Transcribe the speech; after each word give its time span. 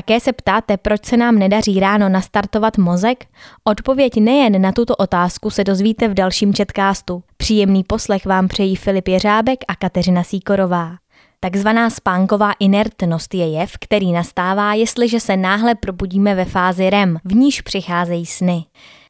Také 0.00 0.20
se 0.20 0.32
ptáte, 0.32 0.76
proč 0.76 1.04
se 1.04 1.16
nám 1.16 1.38
nedaří 1.38 1.80
ráno 1.80 2.08
nastartovat 2.08 2.78
mozek? 2.78 3.26
Odpověď 3.64 4.16
nejen 4.16 4.62
na 4.62 4.72
tuto 4.72 4.96
otázku 4.96 5.50
se 5.50 5.64
dozvíte 5.64 6.08
v 6.08 6.14
dalším 6.14 6.54
četkástu. 6.54 7.22
Příjemný 7.36 7.84
poslech 7.84 8.26
vám 8.26 8.48
přejí 8.48 8.76
Filip 8.76 9.08
Jeřábek 9.08 9.58
a 9.68 9.74
Kateřina 9.74 10.22
Síkorová. 10.22 10.92
Takzvaná 11.40 11.90
spánková 11.90 12.52
inertnost 12.60 13.34
je 13.34 13.52
jev, 13.52 13.72
který 13.80 14.12
nastává, 14.12 14.74
jestliže 14.74 15.20
se 15.20 15.36
náhle 15.36 15.74
probudíme 15.74 16.34
ve 16.34 16.44
fázi 16.44 16.90
REM, 16.90 17.18
v 17.24 17.34
níž 17.34 17.60
přicházejí 17.60 18.26
sny. 18.26 18.64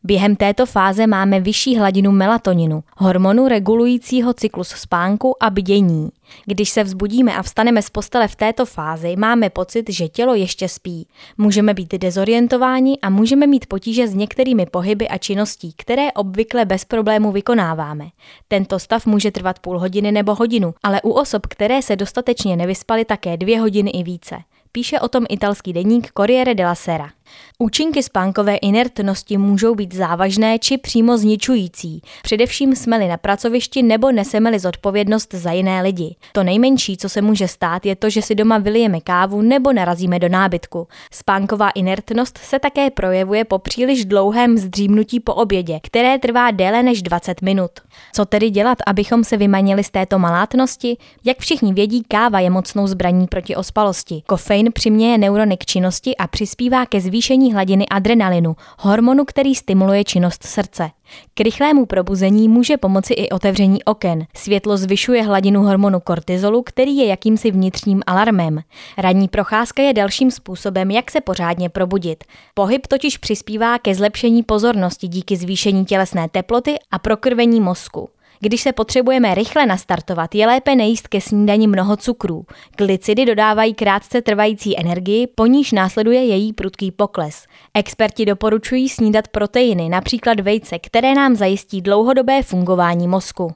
Během 0.05 0.37
této 0.37 0.67
fáze 0.67 1.07
máme 1.07 1.41
vyšší 1.41 1.77
hladinu 1.77 2.13
melatoninu, 2.13 2.85
hormonu 2.97 3.49
regulujícího 3.49 4.35
cyklus 4.35 4.69
spánku 4.69 5.43
a 5.43 5.51
bdění. 5.51 6.09
Když 6.47 6.71
se 6.71 6.85
vzbudíme 6.85 7.37
a 7.37 7.43
vstaneme 7.43 7.83
z 7.83 7.91
postele 7.91 8.29
v 8.29 8.37
této 8.37 8.67
fázi, 8.67 9.17
máme 9.17 9.51
pocit, 9.51 9.91
že 9.91 10.09
tělo 10.09 10.35
ještě 10.35 10.69
spí. 10.69 11.07
Můžeme 11.39 11.75
být 11.75 11.95
dezorientováni 11.95 12.99
a 13.03 13.11
můžeme 13.11 13.47
mít 13.47 13.67
potíže 13.67 14.09
s 14.09 14.15
některými 14.15 14.67
pohyby 14.67 15.09
a 15.09 15.19
činností, 15.19 15.73
které 15.77 16.13
obvykle 16.13 16.65
bez 16.65 16.85
problému 16.85 17.33
vykonáváme. 17.33 18.07
Tento 18.49 18.79
stav 18.79 19.07
může 19.07 19.31
trvat 19.31 19.59
půl 19.59 19.79
hodiny 19.79 20.13
nebo 20.13 20.35
hodinu, 20.35 20.75
ale 20.83 21.03
u 21.03 21.11
osob, 21.11 21.47
které 21.47 21.83
se 21.83 21.97
dostatečně 21.97 22.57
nevyspaly, 22.57 23.05
také 23.05 23.37
dvě 23.37 23.61
hodiny 23.61 23.91
i 23.91 24.03
více. 24.03 24.37
Píše 24.73 25.01
o 25.01 25.09
tom 25.09 25.27
italský 25.29 25.73
deník 25.73 26.11
Corriere 26.13 26.55
della 26.55 26.75
Sera. 26.75 27.11
Účinky 27.59 28.03
spánkové 28.03 28.57
inertnosti 28.57 29.39
můžou 29.39 29.75
být 29.75 29.95
závažné 29.95 30.59
či 30.59 30.79
přímo 30.79 31.19
zničující, 31.19 32.03
především 32.23 32.77
jsme-li 32.77 33.09
na 33.09 33.17
pracovišti 33.17 33.83
nebo 33.83 34.13
neseme-li 34.13 34.59
zodpovědnost 34.59 35.35
za 35.35 35.53
jiné 35.53 35.83
lidi. 35.83 36.17
To 36.33 36.43
nejmenší, 36.43 36.97
co 36.97 37.09
se 37.09 37.23
může 37.23 37.49
stát, 37.49 37.87
je 37.87 37.97
to, 37.97 38.11
že 38.11 38.23
si 38.23 38.35
doma 38.35 38.59
vylijeme 38.59 39.01
kávu 39.01 39.43
nebo 39.43 39.73
narazíme 39.73 40.19
do 40.19 40.29
nábytku. 40.29 40.89
Spánková 41.13 41.71
inertnost 41.71 42.39
se 42.39 42.59
také 42.59 42.91
projevuje 42.91 43.45
po 43.45 43.59
příliš 43.59 44.05
dlouhém 44.05 44.59
zdřímnutí 44.59 45.21
po 45.21 45.35
obědě, 45.35 45.81
které 45.83 46.19
trvá 46.19 46.51
déle 46.51 46.83
než 46.83 47.03
20 47.03 47.43
minut. 47.43 47.71
Co 48.13 48.25
tedy 48.25 48.51
dělat, 48.51 48.79
abychom 48.87 49.25
se 49.25 49.37
vymanili 49.37 49.85
z 49.85 49.91
této 49.91 50.19
malátnosti? 50.19 50.97
Jak 51.25 51.39
všichni 51.39 51.73
vědí, 51.73 52.03
káva 52.09 52.41
je 52.41 52.51
mocnou 52.51 52.87
zbraní 52.87 53.27
proti 53.27 53.57
ospalosti. 53.57 54.23
Kofein 54.27 54.73
přiměje 54.73 55.19
neurony 55.19 55.57
k 55.57 55.67
činnosti 55.67 56.17
a 56.17 56.27
přispívá 56.27 56.87
ke 56.87 57.01
zvýšení 57.01 57.20
zvýšení 57.21 57.53
hladiny 57.53 57.89
adrenalinu, 57.89 58.57
hormonu, 58.79 59.25
který 59.25 59.55
stimuluje 59.55 60.05
činnost 60.05 60.43
srdce. 60.43 60.91
K 61.35 61.41
rychlému 61.41 61.87
probuzení 61.87 62.49
může 62.49 62.77
pomoci 62.77 63.15
i 63.15 63.29
otevření 63.29 63.85
oken. 63.85 64.27
Světlo 64.37 64.77
zvyšuje 64.77 65.23
hladinu 65.23 65.63
hormonu 65.63 66.01
kortizolu, 66.01 66.63
který 66.63 66.97
je 66.97 67.07
jakýmsi 67.07 67.51
vnitřním 67.51 68.03
alarmem. 68.07 68.61
Ranní 68.99 69.29
procházka 69.29 69.83
je 69.83 69.93
dalším 69.93 70.31
způsobem, 70.31 70.91
jak 70.91 71.11
se 71.11 71.21
pořádně 71.21 71.69
probudit. 71.69 72.25
Pohyb 72.55 72.87
totiž 72.87 73.19
přispívá 73.19 73.79
ke 73.79 73.95
zlepšení 73.95 74.43
pozornosti 74.43 75.09
díky 75.09 75.37
zvýšení 75.37 75.85
tělesné 75.85 76.29
teploty 76.29 76.75
a 76.91 76.99
prokrvení 76.99 77.61
mozku. 77.61 78.09
Když 78.43 78.63
se 78.63 78.73
potřebujeme 78.73 79.35
rychle 79.35 79.67
nastartovat, 79.67 80.35
je 80.35 80.47
lépe 80.47 80.75
nejíst 80.75 81.09
ke 81.09 81.21
snídani 81.21 81.67
mnoho 81.67 81.97
cukrů. 81.97 82.45
Glycidy 82.77 83.27
dodávají 83.27 83.75
krátce 83.75 84.23
trvající 84.23 84.79
energii, 84.79 85.27
po 85.27 85.47
níž 85.47 85.73
následuje 85.73 86.25
její 86.25 86.53
prudký 86.53 86.91
pokles. 86.91 87.47
Experti 87.75 88.25
doporučují 88.27 88.89
snídat 88.89 89.29
proteiny, 89.29 89.89
například 89.89 90.41
vejce, 90.41 90.79
které 90.79 91.15
nám 91.15 91.35
zajistí 91.37 91.83
dlouhodobé 91.83 92.43
fungování 92.43 93.09
mozku. 93.09 93.53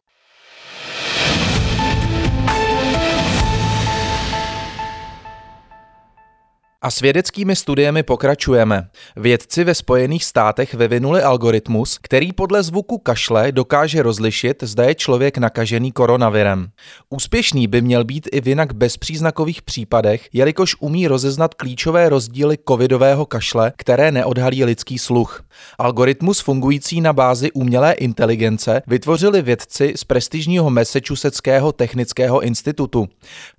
A 6.85 6.91
s 6.91 7.01
vědeckými 7.01 7.57
studiemi 7.57 8.03
pokračujeme. 8.03 8.89
Vědci 9.17 9.65
ve 9.65 9.75
Spojených 9.75 10.25
státech 10.25 10.75
vyvinuli 10.75 11.23
algoritmus, 11.23 11.99
který 12.03 12.33
podle 12.33 12.63
zvuku 12.63 12.99
kašle 12.99 13.53
dokáže 13.53 14.03
rozlišit, 14.03 14.63
zda 14.63 14.85
je 14.85 14.95
člověk 14.95 15.39
nakažený 15.39 15.93
koronavirem. 15.93 16.69
Úspěšný 17.11 17.67
by 17.67 17.81
měl 17.81 18.05
být 18.05 18.29
i 18.33 18.41
v 18.41 18.49
jinak 18.49 18.73
bezpříznakových 18.75 19.63
případech, 19.63 20.29
jelikož 20.33 20.77
umí 20.81 21.09
rozeznat 21.09 21.55
klíčové 21.55 22.09
rozdíly 22.09 22.59
covidového 22.69 23.27
kašle, 23.27 23.73
které 23.77 24.13
neodhalí 24.13 24.65
lidský 24.65 24.99
sluch. 24.99 25.43
Algoritmus 25.79 26.41
fungující 26.41 27.01
na 27.01 27.13
bázi 27.13 27.53
umělé 27.53 27.93
inteligence 27.93 28.83
vytvořili 28.87 29.43
vědci 29.43 29.93
z 29.97 30.05
prestižního 30.05 30.71
Massachusettského 30.71 31.73
technického 31.73 32.41
institutu. 32.41 33.09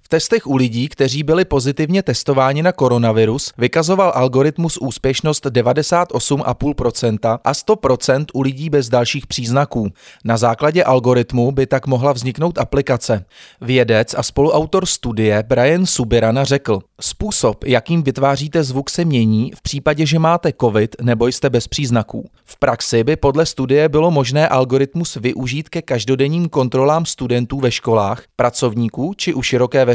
V 0.06 0.10
testech 0.10 0.48
u 0.48 0.56
lidí, 0.56 0.90
kteří 0.90 1.24
byli 1.24 1.46
pozitivně 1.46 2.04
testováni 2.04 2.64
na 2.64 2.72
koronavirus, 2.72 3.54
vykazoval 3.58 4.12
algoritmus 4.16 4.78
úspěšnost 4.78 5.46
98,5% 5.46 7.40
a 7.44 7.52
100% 7.52 8.26
u 8.34 8.42
lidí 8.42 8.70
bez 8.70 8.90
dalších 8.90 9.28
příznaků. 9.28 9.90
Na 10.24 10.38
základě 10.38 10.84
algoritmu 10.84 11.52
by 11.52 11.68
tak 11.68 11.88
mohla 11.88 12.12
vzniknout 12.12 12.58
aplikace. 12.58 13.26
Vědec 13.62 14.16
a 14.18 14.24
spoluautor 14.24 14.86
studie 14.86 15.44
Brian 15.48 15.86
Subirana 15.86 16.44
řekl, 16.44 16.80
způsob, 17.02 17.64
jakým 17.64 18.04
vytváříte 18.04 18.64
zvuk 18.64 18.90
se 18.90 19.06
mění 19.06 19.52
v 19.56 19.62
případě, 19.62 20.06
že 20.06 20.20
máte 20.20 20.54
covid 20.62 20.96
nebo 21.02 21.28
jste 21.28 21.50
bez 21.50 21.68
příznaků. 21.68 22.30
V 22.46 22.60
praxi 22.60 23.04
by 23.04 23.16
podle 23.16 23.46
studie 23.46 23.90
bylo 23.90 24.12
možné 24.12 24.48
algoritmus 24.48 25.16
využít 25.16 25.70
ke 25.70 25.82
každodenním 25.82 26.50
kontrolám 26.50 27.06
studentů 27.06 27.60
ve 27.60 27.72
školách, 27.72 28.24
pracovníků 28.36 29.14
či 29.18 29.34
u 29.34 29.42
široké 29.42 29.86
veřejnosti, 29.86 29.95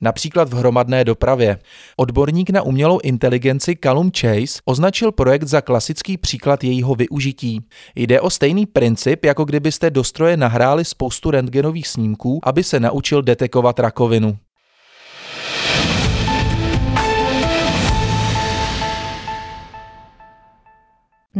například 0.00 0.48
v 0.48 0.56
hromadné 0.56 1.04
dopravě. 1.04 1.58
Odborník 1.96 2.50
na 2.50 2.62
umělou 2.62 2.98
inteligenci 3.02 3.76
Callum 3.84 4.10
Chase 4.20 4.60
označil 4.64 5.12
projekt 5.12 5.44
za 5.44 5.60
klasický 5.60 6.16
příklad 6.16 6.64
jejího 6.64 6.94
využití. 6.94 7.60
Jde 7.96 8.20
o 8.20 8.30
stejný 8.30 8.66
princip, 8.66 9.24
jako 9.24 9.44
kdybyste 9.44 9.90
do 9.90 10.04
stroje 10.04 10.36
nahráli 10.36 10.84
spoustu 10.84 11.30
rentgenových 11.30 11.88
snímků, 11.88 12.40
aby 12.42 12.64
se 12.64 12.80
naučil 12.80 13.22
detekovat 13.22 13.78
rakovinu. 13.78 14.38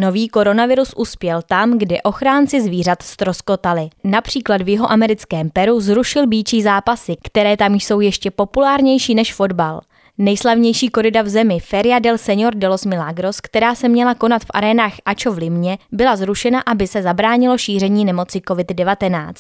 Nový 0.00 0.28
koronavirus 0.28 0.94
uspěl 0.96 1.42
tam, 1.42 1.78
kde 1.78 2.02
ochránci 2.02 2.62
zvířat 2.62 3.02
stroskotali. 3.02 3.88
Například 4.04 4.62
v 4.62 4.68
jeho 4.68 4.92
americkém 4.92 5.50
Peru 5.50 5.80
zrušil 5.80 6.26
býčí 6.26 6.62
zápasy, 6.62 7.16
které 7.24 7.56
tam 7.56 7.74
jsou 7.74 8.00
ještě 8.00 8.30
populárnější 8.30 9.14
než 9.14 9.34
fotbal. 9.34 9.80
Nejslavnější 10.18 10.88
korida 10.88 11.22
v 11.22 11.28
zemi, 11.28 11.60
Feria 11.60 11.98
del 11.98 12.14
Señor 12.14 12.54
de 12.54 12.68
los 12.68 12.84
Milagros, 12.84 13.40
která 13.40 13.74
se 13.74 13.88
měla 13.88 14.14
konat 14.14 14.42
v 14.42 14.50
arénách 14.54 14.92
Ačo 15.04 15.32
v 15.32 15.38
Limě, 15.38 15.78
byla 15.92 16.16
zrušena, 16.16 16.60
aby 16.66 16.86
se 16.86 17.02
zabránilo 17.02 17.58
šíření 17.58 18.04
nemoci 18.04 18.38
COVID-19. 18.38 19.34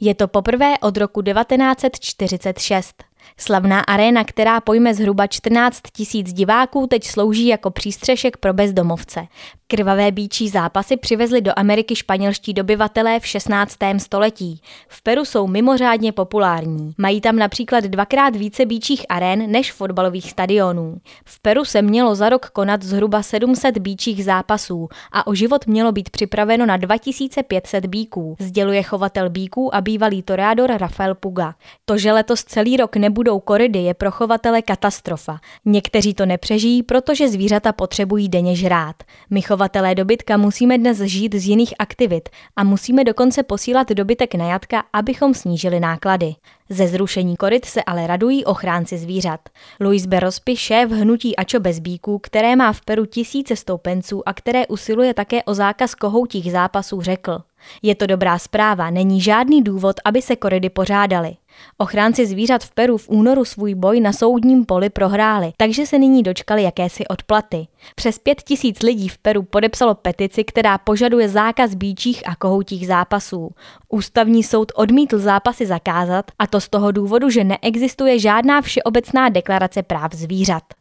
Je 0.00 0.14
to 0.14 0.28
poprvé 0.28 0.74
od 0.80 0.96
roku 0.96 1.22
1946. 1.22 3.07
Slavná 3.36 3.80
aréna, 3.80 4.24
která 4.24 4.60
pojme 4.60 4.94
zhruba 4.94 5.26
14 5.26 5.80
tisíc 5.92 6.32
diváků, 6.32 6.86
teď 6.86 7.04
slouží 7.04 7.46
jako 7.46 7.70
přístřešek 7.70 8.36
pro 8.36 8.52
bezdomovce. 8.52 9.26
Krvavé 9.70 10.12
býčí 10.12 10.48
zápasy 10.48 10.96
přivezli 10.96 11.40
do 11.40 11.52
Ameriky 11.56 11.96
španělští 11.96 12.54
dobyvatelé 12.54 13.20
v 13.20 13.26
16. 13.26 13.76
století. 13.98 14.60
V 14.88 15.02
Peru 15.02 15.24
jsou 15.24 15.46
mimořádně 15.46 16.12
populární. 16.12 16.92
Mají 16.98 17.20
tam 17.20 17.36
například 17.36 17.84
dvakrát 17.84 18.36
více 18.36 18.66
býčích 18.66 19.06
arén 19.08 19.50
než 19.50 19.72
fotbalových 19.72 20.30
stadionů. 20.30 20.96
V 21.24 21.40
Peru 21.40 21.64
se 21.64 21.82
mělo 21.82 22.14
za 22.14 22.28
rok 22.28 22.46
konat 22.46 22.82
zhruba 22.82 23.22
700 23.22 23.78
býčích 23.78 24.24
zápasů 24.24 24.88
a 25.12 25.26
o 25.26 25.34
život 25.34 25.66
mělo 25.66 25.92
být 25.92 26.10
připraveno 26.10 26.66
na 26.66 26.76
2500 26.76 27.86
bíků, 27.86 28.36
sděluje 28.40 28.82
chovatel 28.82 29.30
bíků 29.30 29.74
a 29.74 29.80
bývalý 29.80 30.22
toreador 30.22 30.70
Rafael 30.70 31.14
Puga. 31.14 31.54
To, 31.84 31.98
že 31.98 32.12
letos 32.12 32.44
celý 32.44 32.76
rok 32.76 32.96
nebudou 33.18 33.40
koridy, 33.40 33.78
je 33.78 33.94
pro 33.94 34.10
chovatele 34.10 34.62
katastrofa. 34.62 35.40
Někteří 35.64 36.14
to 36.14 36.26
nepřežijí, 36.26 36.82
protože 36.82 37.28
zvířata 37.28 37.72
potřebují 37.72 38.28
denně 38.28 38.56
žrát. 38.56 38.96
My 39.30 39.42
Chovatelé 39.42 39.94
dobytka 39.94 40.36
musíme 40.36 40.78
dnes 40.78 40.98
žít 41.00 41.34
z 41.34 41.48
jiných 41.48 41.74
aktivit 41.78 42.28
a 42.56 42.64
musíme 42.64 43.04
dokonce 43.04 43.42
posílat 43.42 43.88
dobytek 43.88 44.34
na 44.34 44.48
jatka, 44.48 44.84
abychom 44.92 45.34
snížili 45.34 45.80
náklady. 45.80 46.34
Ze 46.68 46.86
zrušení 46.86 47.36
koryt 47.36 47.64
se 47.64 47.82
ale 47.82 48.06
radují 48.06 48.44
ochránci 48.44 48.98
zvířat. 48.98 49.40
Luis 49.80 50.06
Berospi, 50.06 50.56
šéf 50.56 50.90
hnutí 50.90 51.36
Ačo 51.36 51.60
bez 51.60 51.78
bíků, 51.78 52.18
které 52.18 52.56
má 52.56 52.72
v 52.72 52.80
Peru 52.80 53.06
tisíce 53.06 53.56
stoupenců 53.56 54.28
a 54.28 54.32
které 54.32 54.66
usiluje 54.66 55.14
také 55.14 55.42
o 55.42 55.54
zákaz 55.54 55.94
kohoutích 55.94 56.52
zápasů, 56.52 57.02
řekl. 57.02 57.47
Je 57.82 57.94
to 57.94 58.06
dobrá 58.06 58.38
zpráva, 58.38 58.90
není 58.90 59.20
žádný 59.20 59.62
důvod, 59.62 59.96
aby 60.04 60.22
se 60.22 60.36
koridy 60.36 60.70
pořádaly. 60.70 61.36
Ochránci 61.78 62.26
zvířat 62.26 62.64
v 62.64 62.70
Peru 62.70 62.98
v 62.98 63.08
únoru 63.08 63.44
svůj 63.44 63.74
boj 63.74 64.00
na 64.00 64.12
soudním 64.12 64.64
poli 64.64 64.90
prohráli, 64.90 65.52
takže 65.56 65.86
se 65.86 65.98
nyní 65.98 66.22
dočkali 66.22 66.62
jakési 66.62 67.06
odplaty. 67.06 67.66
Přes 67.94 68.18
pět 68.18 68.42
tisíc 68.42 68.82
lidí 68.82 69.08
v 69.08 69.18
Peru 69.18 69.42
podepsalo 69.42 69.94
petici, 69.94 70.44
která 70.44 70.78
požaduje 70.78 71.28
zákaz 71.28 71.74
býčích 71.74 72.28
a 72.28 72.36
kohoutích 72.36 72.86
zápasů. 72.86 73.50
Ústavní 73.88 74.42
soud 74.42 74.72
odmítl 74.74 75.18
zápasy 75.18 75.66
zakázat 75.66 76.30
a 76.38 76.46
to 76.46 76.60
z 76.60 76.68
toho 76.68 76.92
důvodu, 76.92 77.30
že 77.30 77.44
neexistuje 77.44 78.18
žádná 78.18 78.60
všeobecná 78.62 79.28
deklarace 79.28 79.82
práv 79.82 80.14
zvířat. 80.14 80.77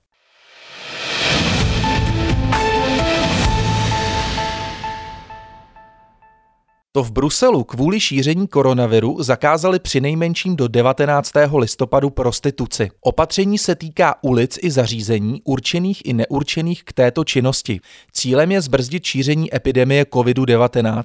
To 6.97 7.03
v 7.03 7.11
Bruselu 7.11 7.63
kvůli 7.63 7.99
šíření 7.99 8.47
koronaviru 8.47 9.23
zakázali 9.23 9.79
přinejmenším 9.79 10.55
do 10.55 10.67
19. 10.67 11.31
listopadu 11.57 12.09
prostituci. 12.09 12.89
Opatření 13.01 13.57
se 13.57 13.75
týká 13.75 14.15
ulic 14.21 14.59
i 14.61 14.71
zařízení 14.71 15.41
určených 15.44 16.05
i 16.05 16.13
neurčených 16.13 16.83
k 16.83 16.94
této 16.94 17.23
činnosti. 17.23 17.79
Cílem 18.11 18.51
je 18.51 18.61
zbrzdit 18.61 19.03
šíření 19.03 19.55
epidemie 19.55 20.03
COVID-19. 20.03 21.03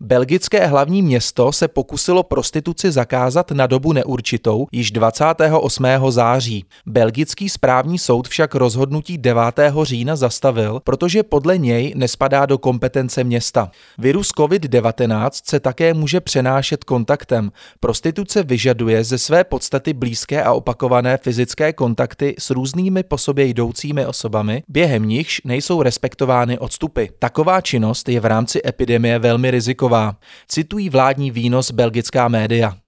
Belgické 0.00 0.66
hlavní 0.66 1.02
město 1.02 1.52
se 1.52 1.68
pokusilo 1.68 2.22
prostituci 2.22 2.92
zakázat 2.92 3.50
na 3.50 3.66
dobu 3.66 3.92
neurčitou 3.92 4.66
již 4.72 4.90
28. 4.90 5.84
září. 6.08 6.64
Belgický 6.86 7.48
správní 7.48 7.98
soud 7.98 8.28
však 8.28 8.54
rozhodnutí 8.54 9.18
9. 9.18 9.42
října 9.82 10.16
zastavil, 10.16 10.80
protože 10.84 11.22
podle 11.22 11.58
něj 11.58 11.92
nespadá 11.96 12.46
do 12.46 12.58
kompetence 12.58 13.24
města. 13.24 13.70
Virus 13.98 14.28
COVID-19 14.28 15.23
se 15.32 15.60
také 15.60 15.94
může 15.94 16.20
přenášet 16.20 16.84
kontaktem. 16.84 17.52
Prostituce 17.80 18.42
vyžaduje 18.42 19.04
ze 19.04 19.18
své 19.18 19.44
podstaty 19.44 19.92
blízké 19.92 20.42
a 20.42 20.52
opakované 20.52 21.16
fyzické 21.16 21.72
kontakty 21.72 22.34
s 22.38 22.50
různými 22.50 23.02
po 23.02 23.18
sobě 23.18 23.44
jdoucími 23.44 24.06
osobami, 24.06 24.62
během 24.68 25.08
nichž 25.08 25.40
nejsou 25.44 25.82
respektovány 25.82 26.58
odstupy. 26.58 27.04
Taková 27.18 27.60
činnost 27.60 28.08
je 28.08 28.20
v 28.20 28.24
rámci 28.24 28.60
epidemie 28.66 29.18
velmi 29.18 29.50
riziková. 29.50 30.16
Citují 30.48 30.90
vládní 30.90 31.30
výnos 31.30 31.70
belgická 31.70 32.28
média. 32.28 32.83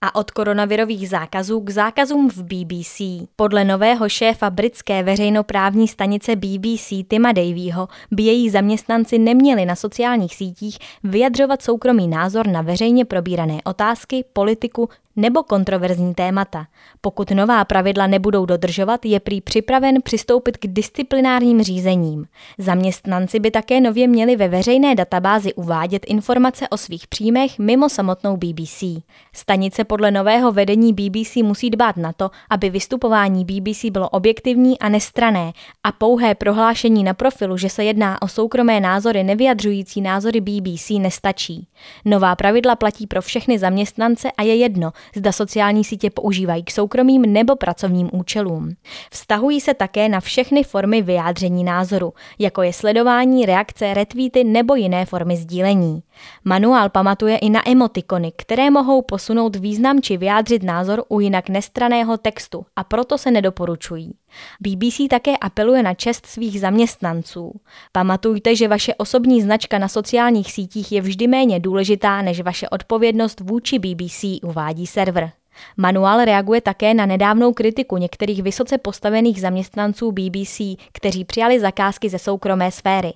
A 0.00 0.14
od 0.14 0.30
koronavirových 0.30 1.08
zákazů 1.08 1.60
k 1.60 1.70
zákazům 1.70 2.30
v 2.30 2.42
BBC. 2.42 3.00
Podle 3.36 3.64
nového 3.64 4.08
šéfa 4.08 4.50
britské 4.50 5.02
veřejnoprávní 5.02 5.88
stanice 5.88 6.36
BBC 6.36 6.92
Tima 7.08 7.32
Davyho 7.32 7.88
by 8.10 8.22
její 8.22 8.50
zaměstnanci 8.50 9.18
neměli 9.18 9.64
na 9.66 9.74
sociálních 9.74 10.34
sítích 10.34 10.78
vyjadřovat 11.04 11.62
soukromý 11.62 12.08
názor 12.08 12.46
na 12.46 12.62
veřejně 12.62 13.04
probírané 13.04 13.58
otázky, 13.64 14.24
politiku 14.32 14.88
nebo 15.16 15.42
kontroverzní 15.42 16.14
témata. 16.14 16.66
Pokud 17.00 17.30
nová 17.30 17.64
pravidla 17.64 18.06
nebudou 18.06 18.46
dodržovat, 18.46 19.04
je 19.04 19.20
prý 19.20 19.40
připraven 19.40 20.02
přistoupit 20.02 20.56
k 20.56 20.66
disciplinárním 20.66 21.62
řízením. 21.62 22.26
Zaměstnanci 22.58 23.40
by 23.40 23.50
také 23.50 23.80
nově 23.80 24.08
měli 24.08 24.36
ve 24.36 24.48
veřejné 24.48 24.94
databázi 24.94 25.54
uvádět 25.54 26.04
informace 26.06 26.68
o 26.68 26.76
svých 26.76 27.06
příjmech 27.06 27.58
mimo 27.58 27.88
samotnou 27.88 28.36
BBC. 28.36 28.84
Stanice 29.32 29.84
podle 29.86 30.10
nového 30.10 30.52
vedení 30.52 30.92
BBC 30.92 31.36
musí 31.36 31.70
dbát 31.70 31.96
na 31.96 32.12
to, 32.12 32.30
aby 32.50 32.70
vystupování 32.70 33.44
BBC 33.44 33.84
bylo 33.84 34.08
objektivní 34.08 34.78
a 34.78 34.88
nestrané 34.88 35.52
a 35.84 35.92
pouhé 35.92 36.34
prohlášení 36.34 37.04
na 37.04 37.14
profilu, 37.14 37.56
že 37.56 37.68
se 37.68 37.84
jedná 37.84 38.22
o 38.22 38.28
soukromé 38.28 38.80
názory 38.80 39.24
nevyjadřující 39.24 40.00
názory 40.00 40.40
BBC 40.40 40.90
nestačí. 40.90 41.68
Nová 42.04 42.36
pravidla 42.36 42.76
platí 42.76 43.06
pro 43.06 43.22
všechny 43.22 43.58
zaměstnance 43.58 44.32
a 44.32 44.42
je 44.42 44.56
jedno, 44.56 44.92
zda 45.16 45.32
sociální 45.32 45.84
sítě 45.84 46.10
používají 46.10 46.64
k 46.64 46.70
soukromým 46.70 47.22
nebo 47.22 47.56
pracovním 47.56 48.10
účelům. 48.12 48.76
Vztahují 49.10 49.60
se 49.60 49.74
také 49.74 50.08
na 50.08 50.20
všechny 50.20 50.64
formy 50.64 51.02
vyjádření 51.02 51.64
názoru, 51.64 52.12
jako 52.38 52.62
je 52.62 52.72
sledování, 52.72 53.46
reakce, 53.46 53.94
retweety 53.94 54.44
nebo 54.44 54.74
jiné 54.74 55.06
formy 55.06 55.36
sdílení. 55.36 56.02
Manuál 56.44 56.88
pamatuje 56.88 57.38
i 57.38 57.50
na 57.50 57.68
emotikony, 57.68 58.32
které 58.36 58.70
mohou 58.70 59.02
posunout 59.02 59.56
význam 59.56 60.02
či 60.02 60.16
vyjádřit 60.16 60.62
názor 60.62 61.04
u 61.08 61.20
jinak 61.20 61.48
nestraného 61.48 62.16
textu 62.16 62.66
a 62.76 62.84
proto 62.84 63.18
se 63.18 63.30
nedoporučují. 63.30 64.14
BBC 64.60 65.00
také 65.10 65.36
apeluje 65.36 65.82
na 65.82 65.94
čest 65.94 66.26
svých 66.26 66.60
zaměstnanců. 66.60 67.60
Pamatujte, 67.92 68.56
že 68.56 68.68
vaše 68.68 68.94
osobní 68.94 69.42
značka 69.42 69.78
na 69.78 69.88
sociálních 69.88 70.52
sítích 70.52 70.92
je 70.92 71.00
vždy 71.00 71.26
méně 71.26 71.60
důležitá 71.60 72.22
než 72.22 72.40
vaše 72.40 72.68
odpovědnost 72.68 73.40
vůči 73.40 73.78
BBC, 73.78 74.24
uvádí 74.42 74.86
server. 74.86 75.30
Manuál 75.76 76.24
reaguje 76.24 76.60
také 76.60 76.94
na 76.94 77.06
nedávnou 77.06 77.52
kritiku 77.52 77.96
některých 77.96 78.42
vysoce 78.42 78.78
postavených 78.78 79.40
zaměstnanců 79.40 80.12
BBC, 80.12 80.60
kteří 80.92 81.24
přijali 81.24 81.60
zakázky 81.60 82.08
ze 82.08 82.18
soukromé 82.18 82.70
sféry. 82.70 83.12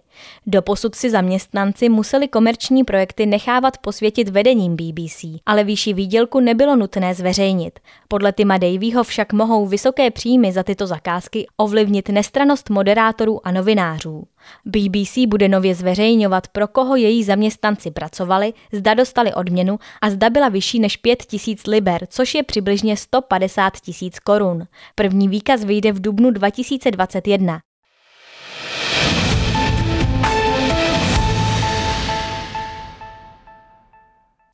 Doposud 0.46 0.94
si 0.94 1.10
zaměstnanci 1.10 1.88
museli 1.88 2.28
komerční 2.28 2.84
projekty 2.84 3.26
nechávat 3.26 3.78
posvětit 3.78 4.28
vedením 4.28 4.76
BBC, 4.76 5.24
ale 5.46 5.64
výši 5.64 5.92
výdělku 5.92 6.40
nebylo 6.40 6.76
nutné 6.76 7.14
zveřejnit. 7.14 7.80
Podle 8.08 8.32
Tima 8.32 8.58
Davyho 8.58 9.04
však 9.04 9.32
mohou 9.32 9.66
vysoké 9.66 10.10
příjmy 10.10 10.52
za 10.52 10.62
tyto 10.62 10.86
zakázky 10.86 11.46
ovlivnit 11.56 12.08
nestranost 12.08 12.70
moderátorů 12.70 13.46
a 13.46 13.50
novinářů. 13.50 14.24
BBC 14.64 15.18
bude 15.26 15.48
nově 15.48 15.74
zveřejňovat, 15.74 16.48
pro 16.48 16.68
koho 16.68 16.96
její 16.96 17.24
zaměstnanci 17.24 17.90
pracovali, 17.90 18.52
zda 18.72 18.94
dostali 18.94 19.34
odměnu 19.34 19.78
a 20.02 20.10
zda 20.10 20.30
byla 20.30 20.48
vyšší 20.48 20.80
než 20.80 20.96
5 20.96 21.22
tisíc 21.22 21.66
liber, 21.66 22.06
což 22.10 22.34
je 22.34 22.42
přibližně 22.42 22.96
150 22.96 23.80
tisíc 23.80 24.18
korun. 24.18 24.62
První 24.94 25.28
výkaz 25.28 25.64
vyjde 25.64 25.92
v 25.92 26.00
dubnu 26.00 26.30
2021. 26.30 27.60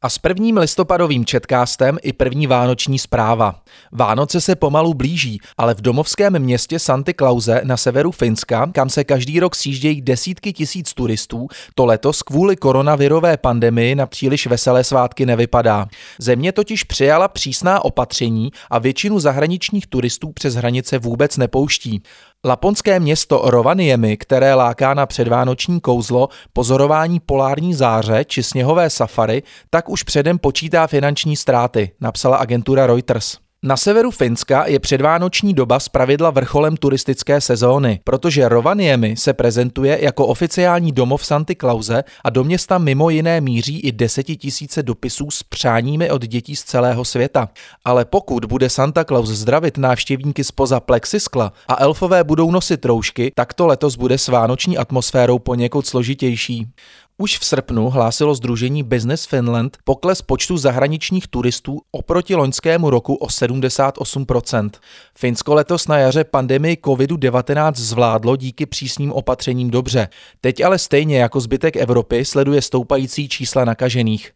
A 0.06 0.08
s 0.08 0.18
prvním 0.18 0.56
listopadovým 0.56 1.24
četkástem 1.24 1.98
i 2.02 2.12
první 2.12 2.46
vánoční 2.46 2.98
zpráva. 2.98 3.60
Vánoce 3.92 4.40
se 4.40 4.56
pomalu 4.56 4.94
blíží, 4.94 5.40
ale 5.58 5.74
v 5.74 5.80
domovském 5.80 6.38
městě 6.38 6.78
Santy 6.78 7.14
Klauze 7.14 7.60
na 7.64 7.76
severu 7.76 8.10
Finska, 8.10 8.70
kam 8.72 8.88
se 8.88 9.04
každý 9.04 9.40
rok 9.40 9.56
sjíždějí 9.56 10.02
desítky 10.02 10.52
tisíc 10.52 10.94
turistů, 10.94 11.48
to 11.74 11.86
letos 11.86 12.22
kvůli 12.22 12.56
koronavirové 12.56 13.36
pandemii 13.36 13.94
na 13.94 14.06
příliš 14.06 14.46
veselé 14.46 14.84
svátky 14.84 15.26
nevypadá. 15.26 15.86
Země 16.18 16.52
totiž 16.52 16.84
přijala 16.84 17.28
přísná 17.28 17.84
opatření 17.84 18.50
a 18.70 18.78
většinu 18.78 19.18
zahraničních 19.18 19.86
turistů 19.86 20.32
přes 20.32 20.54
hranice 20.54 20.98
vůbec 20.98 21.36
nepouští. 21.36 22.02
Laponské 22.44 23.00
město 23.00 23.42
Rovaniemi, 23.44 24.16
které 24.16 24.54
láká 24.54 24.94
na 24.94 25.06
předvánoční 25.06 25.80
kouzlo, 25.80 26.28
pozorování 26.52 27.20
polární 27.20 27.74
záře 27.74 28.24
či 28.24 28.42
sněhové 28.42 28.90
safary, 28.90 29.42
tak 29.70 29.88
už 29.88 30.02
předem 30.02 30.38
počítá 30.38 30.86
finanční 30.86 31.36
ztráty, 31.36 31.90
napsala 32.00 32.36
agentura 32.36 32.86
Reuters. 32.86 33.45
Na 33.62 33.76
severu 33.76 34.10
Finska 34.10 34.66
je 34.66 34.78
předvánoční 34.78 35.54
doba 35.54 35.80
zpravidla 35.80 36.30
vrcholem 36.30 36.76
turistické 36.76 37.40
sezóny, 37.40 38.00
protože 38.04 38.48
Rovaniemi 38.48 39.16
se 39.16 39.32
prezentuje 39.32 40.04
jako 40.04 40.26
oficiální 40.26 40.92
domov 40.92 41.26
Santy 41.26 41.54
Klauze 41.54 42.04
a 42.24 42.30
do 42.30 42.44
města 42.44 42.78
mimo 42.78 43.10
jiné 43.10 43.40
míří 43.40 43.80
i 43.80 43.92
desetitisíce 43.92 44.82
dopisů 44.82 45.30
s 45.30 45.42
přáními 45.42 46.10
od 46.10 46.22
dětí 46.22 46.56
z 46.56 46.64
celého 46.64 47.04
světa. 47.04 47.48
Ale 47.84 48.04
pokud 48.04 48.44
bude 48.44 48.70
Santa 48.70 49.04
Claus 49.04 49.28
zdravit 49.28 49.78
návštěvníky 49.78 50.44
spoza 50.44 50.80
plexiskla 50.80 51.52
a 51.68 51.82
elfové 51.82 52.24
budou 52.24 52.50
nosit 52.50 52.84
roušky, 52.84 53.32
tak 53.34 53.54
to 53.54 53.66
letos 53.66 53.96
bude 53.96 54.18
s 54.18 54.28
vánoční 54.28 54.78
atmosférou 54.78 55.38
poněkud 55.38 55.86
složitější. 55.86 56.66
Už 57.18 57.38
v 57.38 57.44
srpnu 57.44 57.90
hlásilo 57.90 58.34
Združení 58.34 58.82
Business 58.82 59.26
Finland 59.26 59.76
pokles 59.84 60.22
počtu 60.22 60.56
zahraničních 60.56 61.28
turistů 61.28 61.80
oproti 61.90 62.34
loňskému 62.34 62.90
roku 62.90 63.14
o 63.14 63.26
78%. 63.26 64.70
Finsko 65.18 65.54
letos 65.54 65.88
na 65.88 65.98
jaře 65.98 66.24
pandemii 66.24 66.76
COVID-19 66.76 67.72
zvládlo 67.74 68.36
díky 68.36 68.66
přísným 68.66 69.12
opatřením 69.12 69.70
dobře. 69.70 70.08
Teď 70.40 70.64
ale 70.64 70.78
stejně 70.78 71.18
jako 71.18 71.40
zbytek 71.40 71.76
Evropy 71.76 72.24
sleduje 72.24 72.62
stoupající 72.62 73.28
čísla 73.28 73.64
nakažených. 73.64 74.32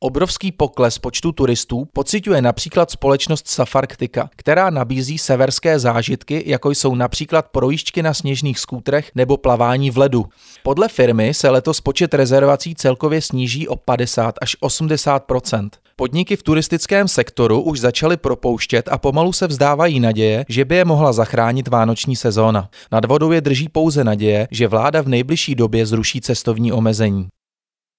Obrovský 0.00 0.52
pokles 0.52 0.98
počtu 0.98 1.32
turistů 1.32 1.88
pociťuje 1.92 2.42
například 2.42 2.90
společnost 2.90 3.48
Safarktika, 3.48 4.30
která 4.36 4.70
nabízí 4.70 5.18
severské 5.18 5.78
zážitky, 5.78 6.42
jako 6.46 6.70
jsou 6.70 6.94
například 6.94 7.46
projížďky 7.48 8.02
na 8.02 8.14
sněžných 8.14 8.58
skútrech 8.58 9.10
nebo 9.14 9.36
plavání 9.36 9.90
v 9.90 9.98
ledu. 9.98 10.24
Podle 10.62 10.88
firmy 10.88 11.34
se 11.34 11.50
letos 11.50 11.80
počet 11.80 12.14
rezervací 12.14 12.74
celkově 12.74 13.22
sníží 13.22 13.68
o 13.68 13.76
50 13.76 14.34
až 14.42 14.56
80% 14.62 15.68
Podniky 15.98 16.36
v 16.36 16.42
turistickém 16.42 17.08
sektoru 17.08 17.60
už 17.62 17.80
začaly 17.80 18.16
propouštět 18.16 18.88
a 18.92 18.98
pomalu 18.98 19.32
se 19.32 19.46
vzdávají 19.46 20.00
naděje, 20.00 20.44
že 20.48 20.64
by 20.64 20.76
je 20.76 20.84
mohla 20.84 21.12
zachránit 21.12 21.68
vánoční 21.68 22.16
sezóna. 22.16 22.68
Nad 22.92 23.04
vodou 23.04 23.32
je 23.32 23.40
drží 23.40 23.68
pouze 23.68 24.04
naděje, 24.04 24.48
že 24.50 24.68
vláda 24.68 25.02
v 25.02 25.08
nejbližší 25.08 25.54
době 25.54 25.86
zruší 25.86 26.20
cestovní 26.20 26.72
omezení. 26.72 27.28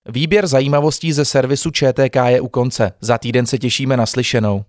Výběr 0.08 0.48
zajímavostí 0.48 1.14
ze 1.14 1.26
servisu 1.26 1.72
ČTK 1.72 2.16
je 2.28 2.42
u 2.42 2.48
konce. 2.48 2.92
Za 3.02 3.18
týden 3.18 3.46
se 3.46 3.58
těšíme 3.58 3.98
na 3.98 4.06
slyšenou. 4.06 4.66